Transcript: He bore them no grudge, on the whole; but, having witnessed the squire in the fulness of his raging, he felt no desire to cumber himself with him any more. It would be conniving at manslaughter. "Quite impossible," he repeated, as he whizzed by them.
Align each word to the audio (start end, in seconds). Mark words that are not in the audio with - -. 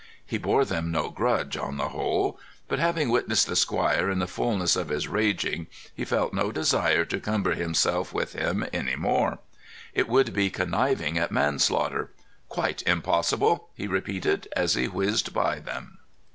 He 0.25 0.39
bore 0.39 0.65
them 0.65 0.89
no 0.91 1.11
grudge, 1.11 1.55
on 1.55 1.77
the 1.77 1.89
whole; 1.89 2.39
but, 2.67 2.79
having 2.79 3.09
witnessed 3.09 3.45
the 3.45 3.55
squire 3.55 4.09
in 4.09 4.17
the 4.17 4.25
fulness 4.25 4.75
of 4.75 4.89
his 4.89 5.07
raging, 5.07 5.67
he 5.95 6.05
felt 6.05 6.33
no 6.33 6.51
desire 6.51 7.05
to 7.05 7.19
cumber 7.19 7.53
himself 7.53 8.11
with 8.11 8.33
him 8.33 8.65
any 8.73 8.95
more. 8.95 9.37
It 9.93 10.09
would 10.09 10.33
be 10.33 10.49
conniving 10.49 11.19
at 11.19 11.31
manslaughter. 11.31 12.09
"Quite 12.49 12.81
impossible," 12.87 13.69
he 13.75 13.85
repeated, 13.85 14.47
as 14.55 14.73
he 14.73 14.87
whizzed 14.87 15.35
by 15.35 15.59
them. 15.59 15.99